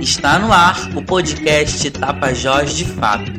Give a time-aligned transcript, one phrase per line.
[0.00, 3.30] Está no ar o podcast Tapajós de Fato.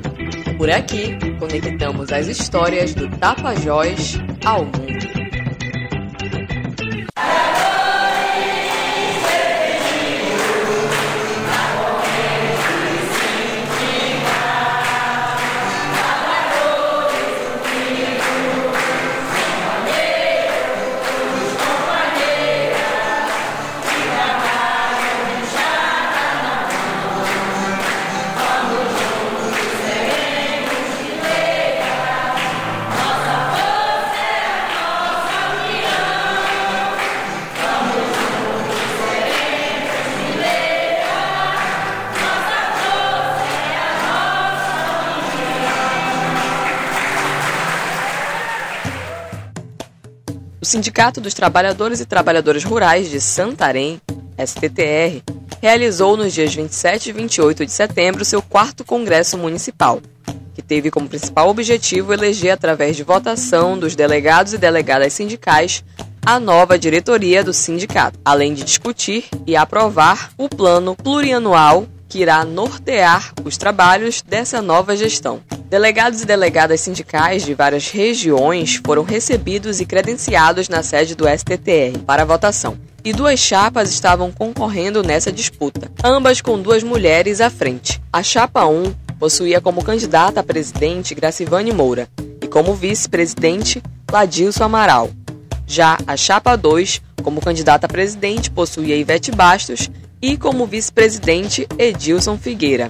[0.57, 5.10] Por aqui, conectamos as histórias do Tapajós ao mundo.
[50.61, 53.99] O Sindicato dos Trabalhadores e Trabalhadoras Rurais de Santarém,
[54.37, 55.23] STTR,
[55.59, 59.99] realizou nos dias 27 e 28 de setembro seu quarto Congresso Municipal,
[60.53, 65.83] que teve como principal objetivo eleger, através de votação dos delegados e delegadas sindicais,
[66.23, 72.45] a nova diretoria do sindicato, além de discutir e aprovar o plano plurianual que irá
[72.45, 75.41] nortear os trabalhos dessa nova gestão.
[75.71, 81.97] Delegados e delegadas sindicais de várias regiões foram recebidos e credenciados na sede do STTR
[82.05, 82.77] para votação.
[83.05, 88.01] E duas chapas estavam concorrendo nessa disputa, ambas com duas mulheres à frente.
[88.11, 92.09] A chapa 1 possuía como candidata a presidente Gracivane Moura
[92.41, 95.09] e como vice-presidente Ladilson Amaral.
[95.65, 99.89] Já a chapa 2, como candidata a presidente, possuía Ivete Bastos
[100.21, 102.89] e como vice-presidente Edilson Figueira.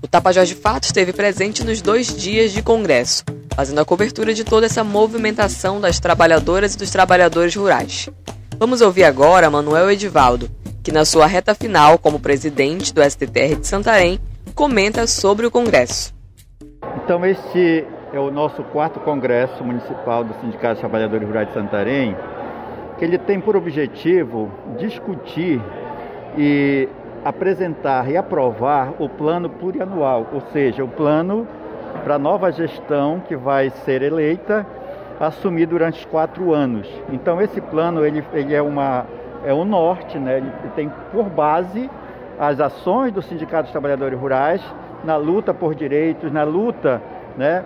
[0.00, 4.44] O Tapajós de Fato esteve presente nos dois dias de congresso, fazendo a cobertura de
[4.44, 8.08] toda essa movimentação das trabalhadoras e dos trabalhadores rurais.
[8.58, 10.48] Vamos ouvir agora Manuel Edivaldo,
[10.84, 14.20] que na sua reta final como presidente do STTR de Santarém,
[14.54, 16.14] comenta sobre o congresso.
[17.04, 22.16] Então este é o nosso quarto congresso municipal do Sindicato de Trabalhadores Rurais de Santarém,
[22.98, 25.60] que ele tem por objetivo discutir
[26.36, 26.88] e
[27.24, 31.46] apresentar e aprovar o plano plurianual, ou seja, o plano
[32.04, 34.66] para a nova gestão que vai ser eleita
[35.18, 36.88] assumir durante quatro anos.
[37.12, 39.06] Então esse plano ele, ele é uma
[39.44, 40.38] é um norte, né?
[40.38, 41.88] Ele tem por base
[42.38, 44.62] as ações do Sindicato dos Trabalhadores Rurais
[45.04, 47.00] na luta por direitos, na luta,
[47.36, 47.64] né,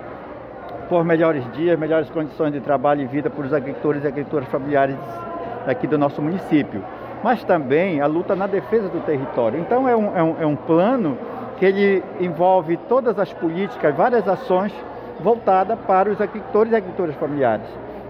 [0.89, 4.97] por melhores dias, melhores condições de trabalho e vida para os agricultores e agricultoras familiares
[5.67, 6.83] aqui do nosso município
[7.23, 9.61] mas também a luta na defesa do território.
[9.61, 11.17] Então é um, é um, é um plano
[11.59, 14.73] que ele envolve todas as políticas, várias ações
[15.21, 17.67] voltadas para os agricultores e agricultoras familiares.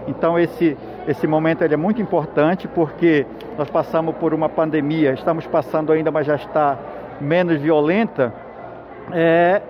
[0.07, 3.25] Então esse, esse momento é muito importante porque
[3.57, 6.77] nós passamos por uma pandemia, estamos passando ainda, mas já está
[7.21, 8.33] menos violenta.
[9.11, 9.61] É,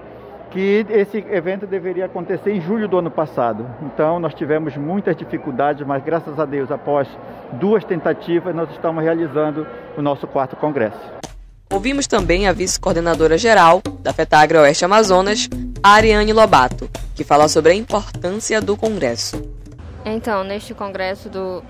[0.53, 3.65] que esse evento deveria acontecer em julho do ano passado.
[3.81, 7.07] Então nós tivemos muitas dificuldades, mas graças a Deus, após
[7.53, 9.65] duas tentativas, nós estamos realizando
[9.97, 10.99] o nosso quarto congresso.
[11.71, 15.49] Ouvimos também a vice-coordenadora geral da FETAGRA Oeste Amazonas,
[15.81, 19.41] Ariane Lobato, que fala sobre a importância do congresso.
[20.05, 21.63] Então, neste congresso do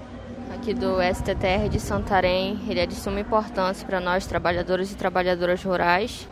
[0.53, 5.63] aqui do STTR de Santarém, ele é de suma importância para nós trabalhadores e trabalhadoras
[5.63, 6.27] rurais,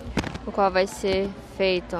[0.45, 1.97] o qual vai ser feito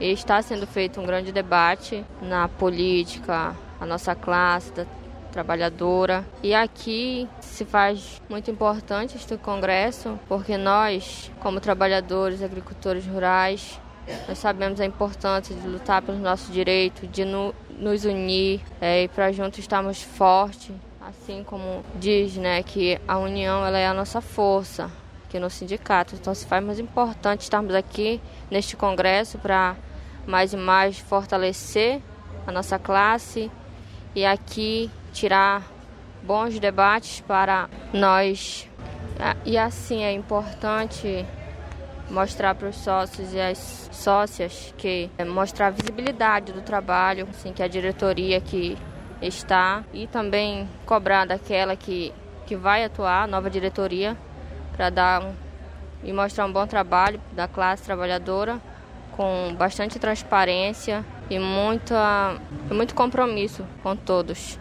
[0.00, 4.86] e está sendo feito um grande debate na política, a nossa classe da
[5.32, 6.24] trabalhadora.
[6.42, 13.80] E aqui se faz muito importante este congresso, porque nós, como trabalhadores, agricultores rurais,
[14.26, 19.08] nós sabemos a importância de lutar pelos nossos direitos, de no, nos unir é, e
[19.08, 24.20] para juntos estarmos fortes, assim como diz, né, que a união ela é a nossa
[24.20, 24.90] força
[25.28, 26.14] aqui no sindicato.
[26.14, 29.76] Então se faz mais importante estarmos aqui neste congresso para
[30.26, 32.00] mais e mais fortalecer
[32.46, 33.50] a nossa classe
[34.14, 35.62] e aqui tirar
[36.22, 38.66] bons debates para nós.
[39.44, 41.26] E assim é importante
[42.10, 47.52] mostrar para os sócios e as sócias que é, mostrar a visibilidade do trabalho, assim,
[47.52, 48.78] que a diretoria que
[49.20, 52.14] está e também cobrar daquela que,
[52.46, 54.16] que vai atuar, a nova diretoria,
[54.78, 55.32] para dar um,
[56.04, 58.60] e mostrar um bom trabalho da classe trabalhadora
[59.16, 62.40] com bastante transparência e muita,
[62.70, 64.56] muito compromisso com todos.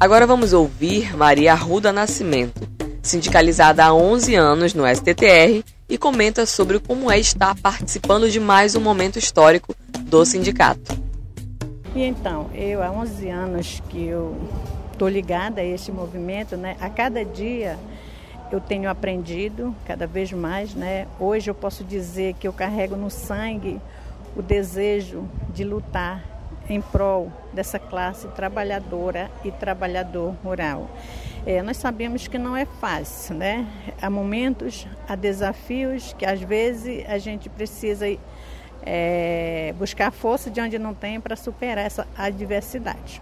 [0.00, 2.66] Agora vamos ouvir Maria Arruda Nascimento,
[3.02, 8.74] sindicalizada há 11 anos no STTR e comenta sobre como é estar participando de mais
[8.74, 10.98] um momento histórico do sindicato.
[11.94, 14.34] E então, eu há 11 anos que eu
[14.90, 16.76] estou ligada a este movimento, né?
[16.80, 17.78] A cada dia
[18.54, 21.08] eu tenho aprendido cada vez mais, né?
[21.18, 23.80] Hoje eu posso dizer que eu carrego no sangue
[24.36, 26.22] o desejo de lutar
[26.68, 30.88] em prol dessa classe trabalhadora e trabalhador rural.
[31.44, 33.66] É, nós sabemos que não é fácil, né?
[34.00, 38.06] Há momentos, há desafios que às vezes a gente precisa
[38.86, 43.20] é, buscar força de onde não tem para superar essa adversidade.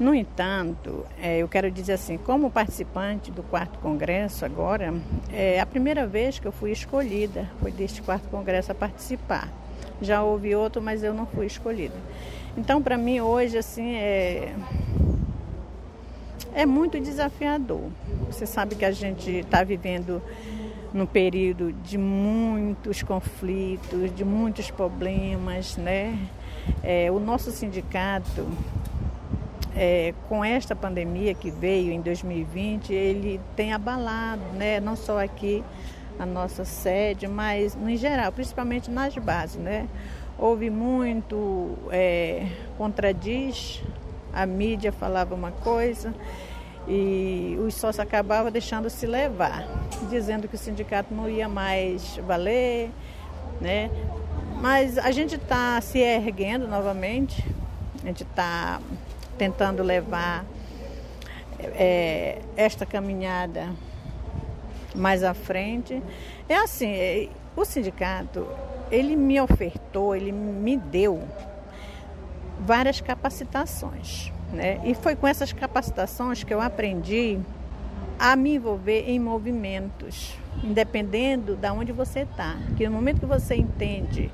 [0.00, 4.94] No entanto, é, eu quero dizer assim, como participante do quarto congresso agora,
[5.30, 9.48] é a primeira vez que eu fui escolhida, foi deste quarto congresso a participar.
[10.00, 11.94] Já houve outro, mas eu não fui escolhida.
[12.56, 14.54] Então, para mim hoje assim é
[16.54, 17.88] é muito desafiador.
[18.26, 20.22] Você sabe que a gente está vivendo
[20.92, 26.18] num período de muitos conflitos, de muitos problemas, né?
[26.82, 28.46] É, o nosso sindicato,
[29.76, 34.80] é, com esta pandemia que veio em 2020, ele tem abalado, né?
[34.80, 35.64] Não só aqui
[36.18, 39.88] a nossa sede, mas no geral, principalmente nas bases, né?
[40.38, 42.46] Houve muito é,
[42.76, 43.82] contradiz
[44.32, 46.14] a mídia falava uma coisa
[46.88, 49.68] e os sócios acabavam deixando se levar,
[50.08, 52.90] dizendo que o sindicato não ia mais valer,
[53.60, 53.90] né?
[54.60, 57.44] Mas a gente está se erguendo novamente,
[58.02, 58.80] a gente está
[59.38, 60.44] tentando levar
[61.58, 63.70] é, esta caminhada
[64.94, 66.02] mais à frente.
[66.48, 68.46] É assim, é, o sindicato,
[68.90, 71.22] ele me ofertou, ele me deu
[72.60, 74.32] várias capacitações.
[74.52, 74.80] Né?
[74.84, 77.38] E foi com essas capacitações que eu aprendi
[78.18, 82.56] a me envolver em movimentos, independendo de onde você está.
[82.76, 84.30] Que no momento que você entende,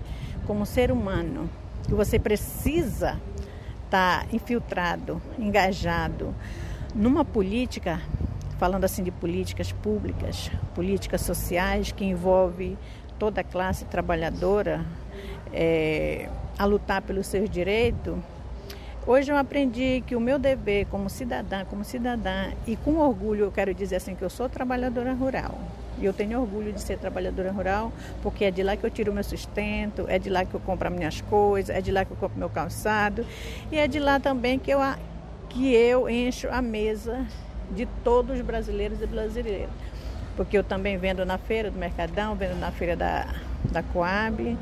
[0.46, 1.48] como ser humano,
[1.86, 3.18] que você precisa
[3.88, 6.34] estar tá infiltrado, engajado
[6.94, 8.00] numa política,
[8.58, 12.76] falando assim de políticas públicas, políticas sociais que envolve
[13.18, 14.84] toda a classe trabalhadora,
[15.52, 18.16] é, a lutar pelos seus direitos,
[19.06, 23.52] hoje eu aprendi que o meu dever como cidadã, como cidadã, e com orgulho eu
[23.52, 25.58] quero dizer assim que eu sou trabalhadora rural.
[26.00, 27.92] E eu tenho orgulho de ser trabalhadora rural,
[28.22, 30.88] porque é de lá que eu tiro meu sustento, é de lá que eu compro
[30.88, 33.26] as minhas coisas, é de lá que eu compro meu calçado,
[33.70, 34.78] e é de lá também que eu,
[35.48, 37.26] que eu encho a mesa
[37.70, 39.70] de todos os brasileiros e brasileiras.
[40.36, 43.34] Porque eu também vendo na feira do Mercadão, vendo na feira da,
[43.64, 44.56] da Coab,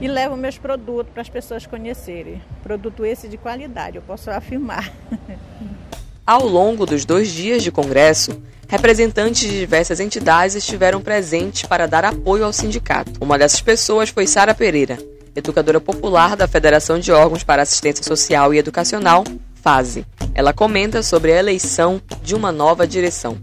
[0.00, 2.42] e levo meus produtos para as pessoas conhecerem.
[2.62, 4.92] Produto esse de qualidade, eu posso afirmar.
[6.28, 8.38] Ao longo dos dois dias de congresso,
[8.68, 13.12] representantes de diversas entidades estiveram presentes para dar apoio ao sindicato.
[13.18, 14.98] Uma dessas pessoas foi Sara Pereira,
[15.34, 20.04] educadora popular da Federação de Órgãos para Assistência Social e Educacional, FASE.
[20.34, 23.38] Ela comenta sobre a eleição de uma nova direção.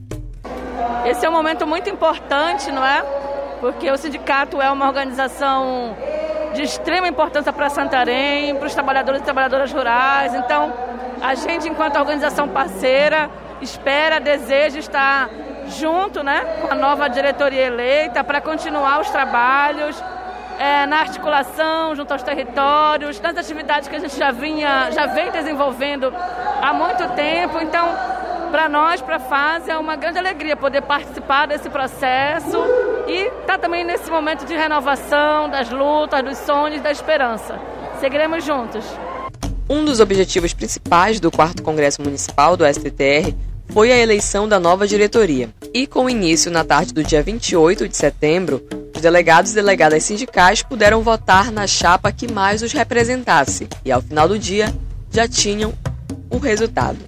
[1.08, 3.02] Esse é um momento muito importante, não é?
[3.62, 5.98] Porque o sindicato é uma organização
[6.54, 10.36] de extrema importância para Santarém, para os trabalhadores e trabalhadoras rurais.
[10.36, 10.72] Então,
[11.26, 15.28] a gente, enquanto organização parceira, espera, deseja estar
[15.70, 20.00] junto né, com a nova diretoria eleita para continuar os trabalhos
[20.60, 25.32] é, na articulação junto aos territórios, nas atividades que a gente já vinha, já vem
[25.32, 26.14] desenvolvendo
[26.62, 27.60] há muito tempo.
[27.60, 27.90] Então,
[28.52, 32.56] para nós, para a fase, é uma grande alegria poder participar desse processo
[33.08, 37.60] e estar tá também nesse momento de renovação das lutas, dos sonhos, da esperança.
[38.00, 38.86] Seguiremos juntos.
[39.68, 43.34] Um dos objetivos principais do 4 Congresso Municipal do STTR
[43.70, 45.50] foi a eleição da nova diretoria.
[45.74, 48.62] E com início na tarde do dia 28 de setembro,
[48.96, 54.04] os delegados e delegadas sindicais puderam votar na chapa que mais os representasse, e ao
[54.04, 54.72] final do dia
[55.10, 55.74] já tinham
[56.30, 57.00] o resultado.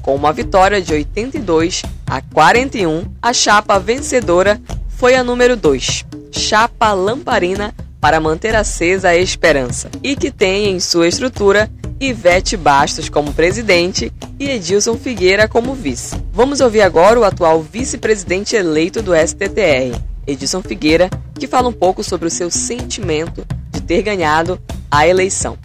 [0.00, 6.92] Com uma vitória de 82 a 41, a chapa vencedora foi a número 2, Chapa
[6.92, 13.32] Lamparina para manter acesa a esperança, e que tem em sua estrutura Ivete Bastos como
[13.32, 16.22] presidente e Edilson Figueira como vice.
[16.30, 22.04] Vamos ouvir agora o atual vice-presidente eleito do STTR, Edilson Figueira, que fala um pouco
[22.04, 24.60] sobre o seu sentimento de ter ganhado
[24.90, 25.56] a eleição.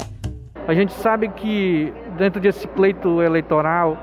[0.66, 3.98] A gente sabe que dentro desse pleito eleitoral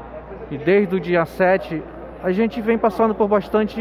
[0.50, 1.82] e desde o dia 7
[2.22, 3.80] a gente vem passando por bastante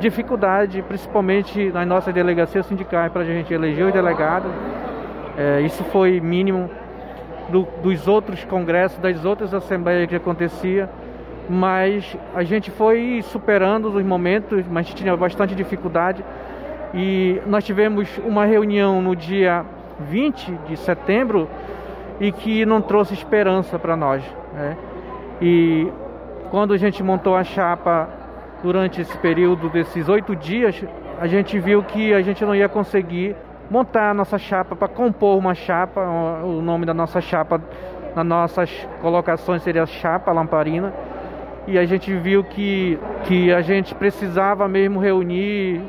[0.00, 4.50] dificuldade, principalmente nas nossas delegacias sindicais, para a gente eleger os delegados.
[5.36, 6.70] É, isso foi mínimo
[7.48, 10.88] do, dos outros congressos, das outras assembleias que acontecia,
[11.48, 16.24] mas a gente foi superando os momentos, mas tinha bastante dificuldade.
[16.92, 19.64] E nós tivemos uma reunião no dia
[20.00, 21.48] 20 de setembro
[22.20, 24.22] e que não trouxe esperança para nós.
[24.54, 24.76] Né?
[25.40, 25.88] E
[26.50, 28.08] quando a gente montou a chapa
[28.62, 30.82] durante esse período desses oito dias,
[31.20, 33.36] a gente viu que a gente não ia conseguir
[33.70, 36.00] montar a nossa chapa para compor uma chapa.
[36.42, 37.60] O nome da nossa chapa
[38.14, 40.92] nas nossas colocações seria chapa lamparina.
[41.66, 45.82] E a gente viu que, que a gente precisava mesmo reunir,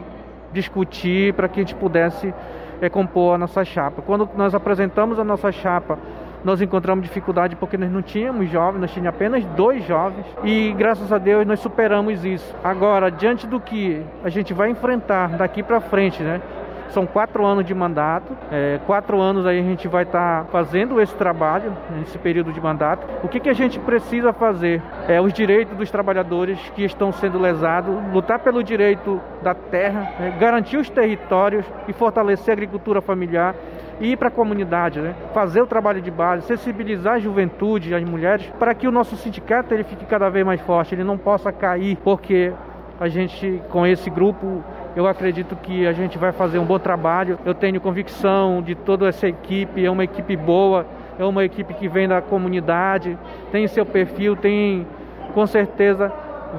[0.51, 2.33] discutir para que a gente pudesse
[2.81, 4.01] é, compor a nossa chapa.
[4.01, 5.97] Quando nós apresentamos a nossa chapa
[6.43, 11.11] nós encontramos dificuldade porque nós não tínhamos jovens, nós tínhamos apenas dois jovens e graças
[11.11, 12.55] a Deus nós superamos isso.
[12.63, 16.41] Agora, diante do que a gente vai enfrentar daqui para frente, né?
[16.89, 20.99] São quatro anos de mandato, é, quatro anos aí a gente vai estar tá fazendo
[20.99, 23.07] esse trabalho nesse período de mandato.
[23.23, 24.81] O que, que a gente precisa fazer?
[25.07, 30.37] É os direitos dos trabalhadores que estão sendo lesados, lutar pelo direito da terra, né,
[30.39, 33.55] garantir os territórios e fortalecer a agricultura familiar
[33.99, 35.13] e ir para a comunidade, né?
[35.33, 39.73] fazer o trabalho de base, sensibilizar a juventude, as mulheres, para que o nosso sindicato
[39.73, 42.53] ele fique cada vez mais forte, ele não possa cair, porque
[42.99, 44.63] a gente, com esse grupo,
[44.95, 47.39] eu acredito que a gente vai fazer um bom trabalho.
[47.45, 50.85] Eu tenho convicção de toda essa equipe, é uma equipe boa,
[51.17, 53.17] é uma equipe que vem da comunidade,
[53.51, 54.85] tem seu perfil, tem
[55.33, 56.11] com certeza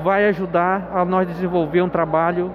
[0.02, 2.52] vai ajudar a nós desenvolver um trabalho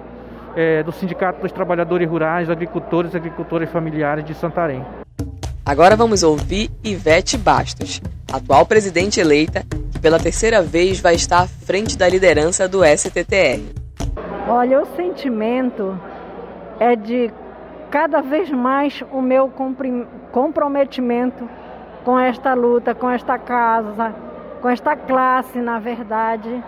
[0.56, 4.84] é, do Sindicato dos Trabalhadores Rurais, Agricultores e Agricultores Familiares de Santarém.
[5.64, 8.00] Agora vamos ouvir Ivete Bastos,
[8.32, 9.64] atual presidente eleita,
[9.98, 13.62] pela terceira vez vai estar à frente da liderança do STTR.
[14.48, 15.98] Olha, o sentimento
[16.78, 17.32] é de
[17.90, 19.50] cada vez mais o meu
[20.32, 21.48] comprometimento
[22.04, 24.14] com esta luta, com esta casa,
[24.60, 26.62] com esta classe, na verdade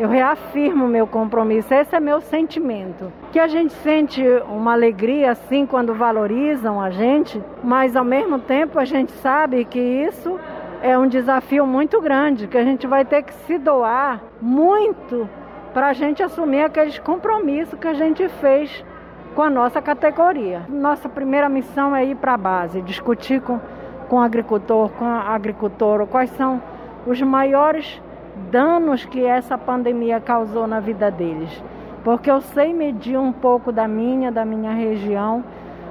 [0.00, 1.74] eu reafirmo meu compromisso.
[1.74, 3.12] Esse é meu sentimento.
[3.30, 8.78] Que a gente sente uma alegria assim quando valorizam a gente, mas ao mesmo tempo
[8.78, 10.40] a gente sabe que isso
[10.82, 15.28] é um desafio muito grande, que a gente vai ter que se doar muito
[15.74, 18.84] para a gente assumir aqueles compromissos que a gente fez
[19.34, 20.62] com a nossa categoria.
[20.68, 23.60] Nossa primeira missão é ir para a base, discutir com,
[24.08, 26.60] com o agricultor, com a agricultora, quais são
[27.06, 28.00] os maiores
[28.50, 31.62] danos que essa pandemia causou na vida deles.
[32.02, 35.44] Porque eu sei medir um pouco da minha, da minha região,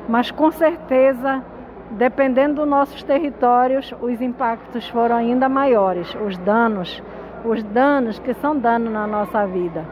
[0.08, 1.44] mas com certeza,
[1.92, 7.02] dependendo dos nossos territórios, os impactos foram ainda maiores, os danos,
[7.44, 9.86] os danos que são danos na nossa vida.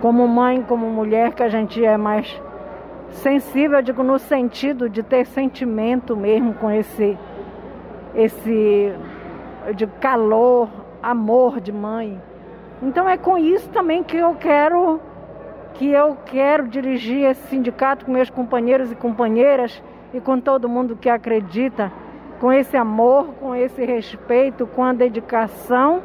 [0.00, 2.40] Como mãe, como mulher, que a gente é mais
[3.10, 7.18] sensível, digo, no sentido de ter sentimento mesmo com esse,
[8.14, 8.92] esse
[9.74, 10.68] digo, calor,
[11.02, 12.20] amor de mãe.
[12.82, 15.00] Então é com isso também que eu quero
[15.74, 19.82] que eu quero dirigir esse sindicato com meus companheiros e companheiras
[20.16, 21.92] e com todo mundo que acredita,
[22.40, 26.02] com esse amor, com esse respeito, com a dedicação,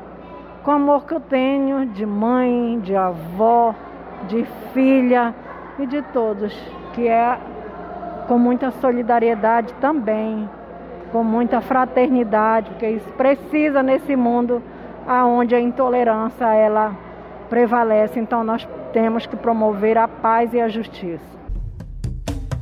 [0.63, 3.73] com o amor que eu tenho de mãe, de avó,
[4.27, 5.33] de filha
[5.79, 6.53] e de todos,
[6.93, 7.37] que é
[8.27, 10.49] com muita solidariedade também,
[11.11, 14.61] com muita fraternidade, porque isso precisa nesse mundo
[15.07, 16.95] aonde a intolerância ela
[17.49, 18.19] prevalece.
[18.19, 21.40] Então nós temos que promover a paz e a justiça.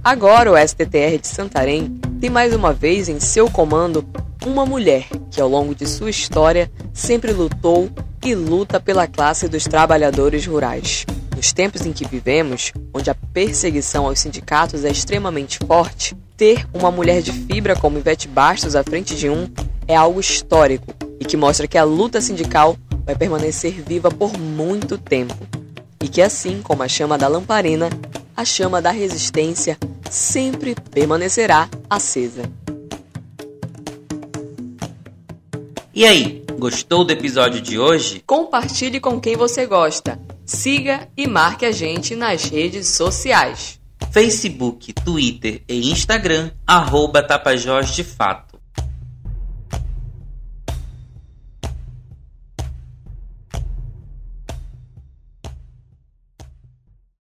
[0.04, 4.08] Agora o STTR de Santarém tem mais uma vez em seu comando
[4.46, 7.90] uma mulher que ao longo de sua história sempre lutou
[8.24, 11.06] e luta pela classe dos trabalhadores rurais.
[11.36, 16.90] Nos tempos em que vivemos, onde a perseguição aos sindicatos é extremamente forte, ter uma
[16.90, 19.50] mulher de fibra como Ivete Bastos à frente de um
[19.86, 24.98] é algo histórico e que mostra que a luta sindical vai permanecer viva por muito
[24.98, 25.59] tempo.
[26.02, 27.90] E que assim como a chama da lamparina,
[28.36, 29.78] a chama da resistência
[30.10, 32.44] sempre permanecerá acesa.
[35.94, 38.24] E aí, gostou do episódio de hoje?
[38.26, 40.18] Compartilhe com quem você gosta.
[40.46, 43.80] Siga e marque a gente nas redes sociais.
[44.12, 48.49] Facebook, Twitter e Instagram, arroba Tapajós de Fato.